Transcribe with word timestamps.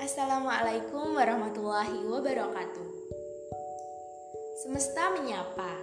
Assalamualaikum 0.00 1.12
warahmatullahi 1.12 2.08
wabarakatuh. 2.08 2.88
Semesta 4.64 5.12
menyapa, 5.12 5.76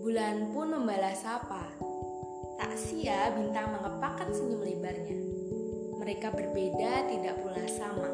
bulan 0.00 0.56
pun 0.56 0.72
membalas 0.72 1.20
sapa. 1.20 1.68
Tak 2.56 2.72
sia 2.80 3.28
bintang 3.36 3.76
mengepakkan 3.76 4.32
senyum 4.32 4.64
lebarnya. 4.64 5.20
Mereka 6.00 6.32
berbeda 6.32 7.12
tidak 7.12 7.36
pula 7.44 7.60
sama, 7.68 8.08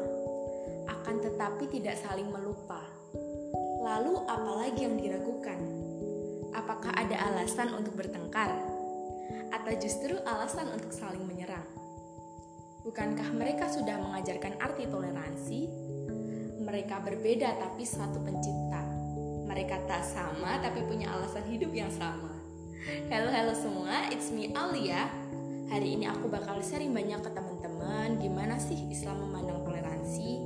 akan 0.91 1.15
tetapi 1.23 1.71
tidak 1.71 1.95
saling 2.03 2.27
melupa. 2.27 2.83
Lalu 3.79 4.27
apalagi 4.27 4.83
yang 4.83 4.99
diragukan? 4.99 5.59
Apakah 6.51 6.91
ada 6.99 7.31
alasan 7.31 7.71
untuk 7.71 7.95
bertengkar? 7.95 8.51
Atau 9.55 9.71
justru 9.79 10.19
alasan 10.27 10.67
untuk 10.75 10.91
saling 10.91 11.23
menyerang? 11.23 11.82
Bukankah 12.83 13.31
mereka 13.31 13.71
sudah 13.71 13.95
mengajarkan 13.95 14.59
arti 14.59 14.83
toleransi? 14.91 15.71
Mereka 16.67 16.99
berbeda 16.99 17.55
tapi 17.55 17.87
suatu 17.87 18.19
pencipta. 18.19 18.83
Mereka 19.47 19.87
tak 19.87 20.03
sama 20.03 20.59
tapi 20.59 20.83
punya 20.83 21.07
alasan 21.15 21.47
hidup 21.47 21.71
yang 21.71 21.87
sama. 21.87 22.35
Halo 23.07 23.31
halo 23.31 23.55
semua, 23.55 24.11
it's 24.11 24.35
me 24.35 24.51
Alia. 24.51 25.07
Hari 25.71 25.95
ini 25.95 26.11
aku 26.11 26.27
bakal 26.27 26.59
sharing 26.59 26.91
banyak 26.91 27.23
ke 27.23 27.31
teman-teman 27.31 28.19
gimana 28.19 28.59
sih 28.59 28.75
Islam 28.91 29.31
memandang 29.31 29.63
toleransi. 29.63 30.43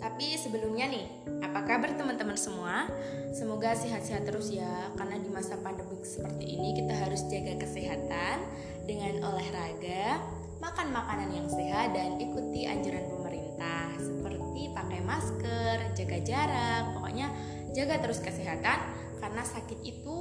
Tapi 0.00 0.40
sebelumnya 0.40 0.88
nih, 0.88 1.04
apa 1.44 1.68
kabar 1.68 1.92
teman-teman 2.00 2.40
semua? 2.40 2.88
Semoga 3.36 3.76
sehat-sehat 3.76 4.24
terus 4.24 4.48
ya, 4.48 4.88
karena 4.96 5.20
di 5.20 5.28
masa 5.28 5.60
pandemi 5.60 6.00
seperti 6.00 6.56
ini 6.56 6.80
kita 6.80 6.96
harus 6.96 7.28
jaga 7.28 7.60
kesehatan 7.60 8.40
dengan 8.88 9.20
olahraga, 9.20 10.24
makan 10.60 10.88
makanan 10.92 11.30
yang 11.32 11.48
sehat 11.48 11.92
dan 11.92 12.16
ikuti 12.16 12.64
anjuran 12.64 13.06
pemerintah 13.08 13.92
seperti 14.00 14.72
pakai 14.72 15.00
masker, 15.04 15.76
jaga 15.96 16.18
jarak, 16.24 16.82
pokoknya 16.96 17.28
jaga 17.76 18.00
terus 18.00 18.20
kesehatan 18.24 18.78
karena 19.20 19.42
sakit 19.44 19.78
itu 19.84 20.14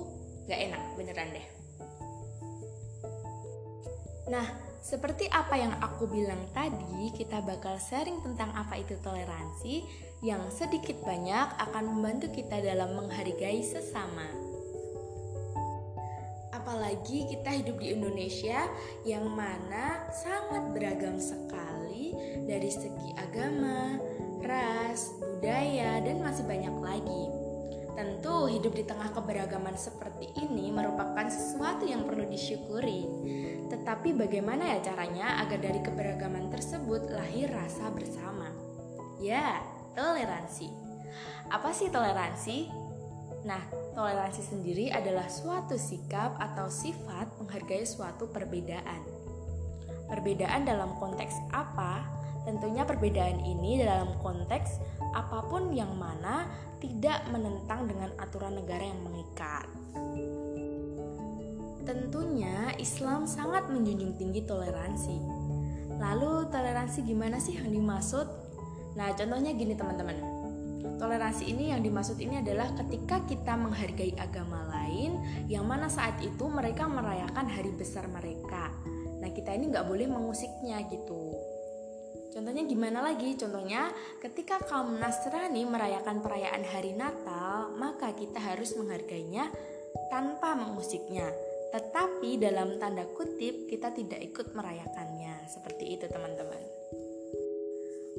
gak 0.48 0.60
enak 0.60 0.82
beneran 1.00 1.30
deh. 1.32 1.48
Nah, 4.26 4.48
seperti 4.82 5.30
apa 5.30 5.58
yang 5.58 5.74
aku 5.82 6.10
bilang 6.10 6.50
tadi, 6.54 7.14
kita 7.14 7.42
bakal 7.42 7.78
sharing 7.78 8.22
tentang 8.26 8.54
apa 8.54 8.78
itu 8.78 8.98
toleransi 9.02 9.86
yang 10.26 10.50
sedikit 10.50 10.98
banyak 11.06 11.58
akan 11.62 11.84
membantu 11.90 12.34
kita 12.34 12.58
dalam 12.62 12.98
menghargai 12.98 13.62
sesama 13.62 14.55
apalagi 16.66 17.30
kita 17.30 17.62
hidup 17.62 17.78
di 17.78 17.94
Indonesia 17.94 18.66
yang 19.06 19.30
mana 19.30 20.10
sangat 20.10 20.74
beragam 20.74 21.22
sekali 21.22 22.18
dari 22.42 22.74
segi 22.74 23.14
agama, 23.22 24.02
ras, 24.42 25.14
budaya, 25.22 26.02
dan 26.02 26.26
masih 26.26 26.42
banyak 26.50 26.74
lagi. 26.82 27.24
Tentu 27.94 28.50
hidup 28.50 28.74
di 28.74 28.82
tengah 28.82 29.14
keberagaman 29.14 29.78
seperti 29.78 30.34
ini 30.42 30.74
merupakan 30.74 31.30
sesuatu 31.30 31.86
yang 31.86 32.10
perlu 32.10 32.26
disyukuri. 32.26 33.06
Tetapi 33.70 34.18
bagaimana 34.18 34.74
ya 34.74 34.90
caranya 34.90 35.46
agar 35.46 35.62
dari 35.62 35.86
keberagaman 35.86 36.50
tersebut 36.50 37.14
lahir 37.14 37.54
rasa 37.54 37.94
bersama? 37.94 38.50
Ya, 39.22 39.62
toleransi. 39.94 40.74
Apa 41.54 41.70
sih 41.78 41.94
toleransi? 41.94 42.85
Nah, 43.46 43.62
toleransi 43.94 44.42
sendiri 44.42 44.90
adalah 44.90 45.30
suatu 45.30 45.78
sikap 45.78 46.34
atau 46.42 46.66
sifat 46.66 47.30
menghargai 47.38 47.86
suatu 47.86 48.26
perbedaan. 48.26 49.06
Perbedaan 50.10 50.66
dalam 50.66 50.98
konteks 50.98 51.54
apa? 51.54 52.02
Tentunya 52.46 52.86
perbedaan 52.86 53.42
ini 53.42 53.82
dalam 53.82 54.18
konteks 54.22 54.82
apa 55.14 55.46
pun 55.46 55.74
yang 55.74 55.94
mana 55.98 56.50
tidak 56.82 57.22
menentang 57.30 57.86
dengan 57.86 58.10
aturan 58.18 58.58
negara 58.58 58.86
yang 58.86 59.02
mengikat. 59.06 59.66
Tentunya 61.86 62.74
Islam 62.82 63.30
sangat 63.30 63.70
menjunjung 63.70 64.18
tinggi 64.18 64.42
toleransi. 64.42 65.18
Lalu 66.02 66.50
toleransi 66.50 67.06
gimana 67.06 67.38
sih 67.38 67.62
yang 67.62 67.70
dimaksud? 67.70 68.26
Nah, 68.98 69.14
contohnya 69.14 69.54
gini 69.54 69.78
teman-teman. 69.78 70.45
Toleransi 70.96 71.50
ini 71.50 71.74
yang 71.74 71.82
dimaksud 71.84 72.18
ini 72.22 72.40
adalah 72.40 72.72
ketika 72.78 73.22
kita 73.28 73.54
menghargai 73.58 74.16
agama 74.16 74.66
lain 74.72 75.20
yang 75.52 75.66
mana 75.66 75.92
saat 75.92 76.18
itu 76.22 76.46
mereka 76.48 76.88
merayakan 76.88 77.46
hari 77.50 77.72
besar 77.76 78.08
mereka. 78.08 78.72
Nah 79.22 79.30
kita 79.34 79.54
ini 79.54 79.74
nggak 79.74 79.88
boleh 79.90 80.08
mengusiknya 80.08 80.86
gitu. 80.88 81.36
Contohnya 82.36 82.68
gimana 82.68 83.00
lagi? 83.00 83.32
Contohnya 83.40 83.88
ketika 84.20 84.60
kaum 84.68 85.00
Nasrani 85.00 85.64
merayakan 85.64 86.20
perayaan 86.20 86.68
hari 86.68 86.92
Natal, 86.92 87.72
maka 87.80 88.12
kita 88.12 88.44
harus 88.44 88.76
menghargainya 88.76 89.48
tanpa 90.12 90.52
mengusiknya. 90.52 91.32
Tetapi 91.72 92.36
dalam 92.36 92.76
tanda 92.76 93.08
kutip 93.16 93.72
kita 93.72 93.96
tidak 93.96 94.20
ikut 94.20 94.52
merayakannya. 94.52 95.48
Seperti 95.48 95.96
itu 95.96 96.12
teman-teman. 96.12 96.65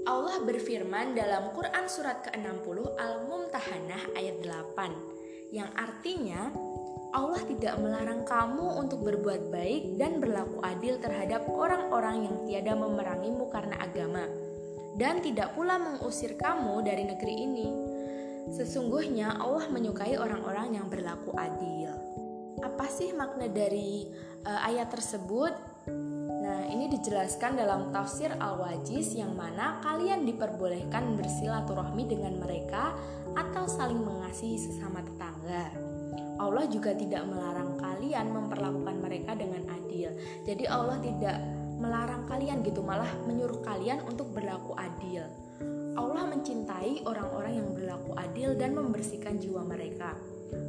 Allah 0.06 0.38
berfirman 0.38 1.18
dalam 1.18 1.50
Quran 1.50 1.90
surat 1.90 2.22
ke-60 2.30 2.78
Al-Mumtahanah 2.94 4.14
ayat 4.14 4.38
8 4.38 5.50
yang 5.50 5.66
artinya 5.74 6.54
Allah 7.10 7.42
tidak 7.42 7.74
melarang 7.82 8.22
kamu 8.22 8.86
untuk 8.86 9.02
berbuat 9.02 9.50
baik 9.50 9.98
dan 9.98 10.22
berlaku 10.22 10.62
adil 10.62 11.02
terhadap 11.02 11.42
orang-orang 11.50 12.30
yang 12.30 12.36
tiada 12.46 12.78
memerangimu 12.78 13.50
karena 13.50 13.82
agama 13.82 14.30
dan 14.94 15.18
tidak 15.26 15.58
pula 15.58 15.74
mengusir 15.74 16.38
kamu 16.38 16.86
dari 16.86 17.02
negeri 17.02 17.34
ini. 17.42 17.68
Sesungguhnya 18.54 19.42
Allah 19.42 19.66
menyukai 19.74 20.14
orang-orang 20.16 20.78
yang 20.78 20.86
berlaku 20.86 21.34
adil. 21.34 21.90
Apa 22.62 22.86
sih 22.86 23.10
makna 23.10 23.50
dari 23.50 24.06
uh, 24.46 24.60
ayat 24.64 24.86
tersebut? 24.88 25.75
Dijelaskan 26.86 27.58
dalam 27.58 27.90
tafsir 27.90 28.30
Al-Wajiz 28.30 29.18
yang 29.18 29.34
mana 29.34 29.82
kalian 29.82 30.22
diperbolehkan 30.22 31.18
bersilaturahmi 31.18 32.06
dengan 32.06 32.38
mereka 32.38 32.94
atau 33.34 33.66
saling 33.66 34.00
mengasihi 34.06 34.54
sesama 34.54 35.02
tetangga. 35.02 35.74
Allah 36.38 36.64
juga 36.70 36.94
tidak 36.94 37.26
melarang 37.26 37.74
kalian 37.76 38.30
memperlakukan 38.30 38.96
mereka 39.02 39.34
dengan 39.34 39.66
adil. 39.66 40.14
Jadi 40.46 40.64
Allah 40.70 40.96
tidak 41.02 41.36
melarang 41.82 42.22
kalian 42.30 42.62
gitu, 42.62 42.80
malah 42.86 43.10
menyuruh 43.26 43.66
kalian 43.66 44.00
untuk 44.06 44.30
berlaku 44.30 44.72
adil. 44.78 45.26
Allah 45.96 46.28
mencintai 46.28 47.02
orang-orang 47.02 47.60
yang 47.60 47.68
berlaku 47.74 48.14
adil 48.14 48.54
dan 48.54 48.76
membersihkan 48.78 49.42
jiwa 49.42 49.64
mereka. 49.66 50.14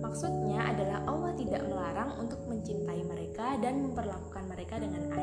Maksudnya 0.02 0.76
adalah 0.76 1.06
Allah 1.06 1.34
tidak 1.38 1.62
melarang 1.66 2.12
untuk 2.22 2.42
mencintai 2.50 3.02
mereka 3.06 3.58
dan 3.62 3.86
memperlakukan 3.86 4.44
mereka 4.50 4.76
dengan 4.82 5.04
adil. 5.10 5.17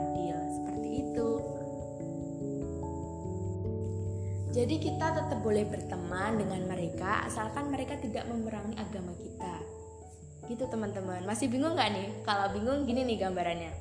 Jadi 4.54 4.78
kita 4.78 5.10
tetap 5.10 5.42
boleh 5.42 5.66
berteman 5.66 6.38
dengan 6.38 6.62
mereka 6.70 7.26
asalkan 7.26 7.74
mereka 7.74 7.98
tidak 7.98 8.22
memerangi 8.30 8.78
agama 8.78 9.10
kita. 9.18 9.54
Gitu 10.46 10.62
teman-teman. 10.70 11.26
Masih 11.26 11.50
bingung 11.50 11.74
nggak 11.74 11.90
nih? 11.90 12.08
Kalau 12.22 12.54
bingung 12.54 12.86
gini 12.86 13.02
nih 13.02 13.26
gambarannya. 13.26 13.72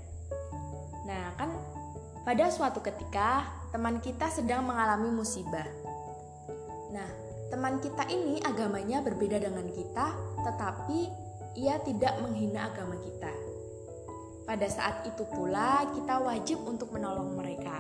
Nah 1.06 1.38
kan 1.38 1.54
pada 2.26 2.50
suatu 2.50 2.82
ketika 2.82 3.46
teman 3.70 4.02
kita 4.02 4.34
sedang 4.34 4.66
mengalami 4.66 5.14
musibah. 5.14 5.70
Nah 6.90 7.10
teman 7.54 7.78
kita 7.78 8.10
ini 8.10 8.42
agamanya 8.42 9.06
berbeda 9.06 9.38
dengan 9.38 9.70
kita, 9.70 10.18
tetapi 10.42 11.00
ia 11.54 11.78
tidak 11.86 12.18
menghina 12.18 12.74
agama 12.74 12.98
kita. 12.98 13.30
Pada 14.44 14.68
saat 14.68 15.06
itu 15.06 15.24
pula, 15.30 15.86
kita 15.94 16.20
wajib 16.20 16.66
untuk 16.68 16.92
menolong 16.92 17.38
mereka, 17.38 17.80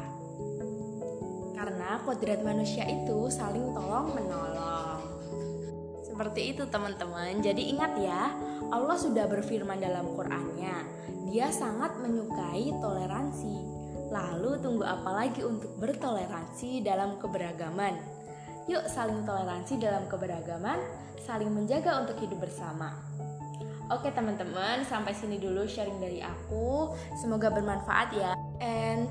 karena 1.63 1.95
kodrat 2.03 2.43
manusia 2.43 2.83
itu 2.83 3.31
saling 3.31 3.71
tolong-menolong. 3.71 4.99
Seperti 6.03 6.51
itu, 6.51 6.67
teman-teman. 6.67 7.39
Jadi, 7.39 7.71
ingat 7.71 7.95
ya, 8.03 8.35
Allah 8.67 8.99
sudah 8.99 9.31
berfirman 9.31 9.79
dalam 9.79 10.11
Qur'annya, 10.11 10.75
Dia 11.31 11.47
sangat 11.55 11.95
menyukai 12.03 12.67
toleransi. 12.83 13.55
Lalu, 14.11 14.59
tunggu 14.59 14.83
apa 14.83 15.23
lagi 15.23 15.39
untuk 15.39 15.71
bertoleransi 15.79 16.83
dalam 16.83 17.15
keberagaman? 17.23 17.95
Yuk 18.67 18.83
saling 18.91 19.23
toleransi 19.23 19.79
dalam 19.79 20.03
keberagaman, 20.11 20.83
saling 21.23 21.47
menjaga 21.47 22.03
untuk 22.03 22.19
hidup 22.19 22.43
bersama. 22.43 22.91
Oke 23.87 24.11
teman-teman, 24.11 24.83
sampai 24.83 25.15
sini 25.15 25.39
dulu 25.39 25.63
sharing 25.63 25.99
dari 26.03 26.19
aku. 26.19 26.91
Semoga 27.23 27.47
bermanfaat 27.51 28.09
ya. 28.15 28.31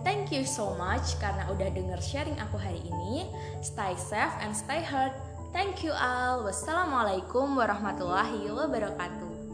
Thank 0.00 0.33
you 0.33 0.49
so 0.49 0.73
much 0.81 1.21
karena 1.21 1.44
udah 1.53 1.69
denger 1.69 2.00
sharing 2.00 2.41
aku 2.41 2.56
hari 2.56 2.81
ini. 2.89 3.29
Stay 3.61 3.93
safe 4.00 4.33
and 4.41 4.56
stay 4.56 4.81
healthy. 4.81 5.21
Thank 5.53 5.85
you 5.85 5.93
all. 5.93 6.49
Wassalamualaikum 6.49 7.53
warahmatullahi 7.53 8.49
wabarakatuh. 8.49 9.52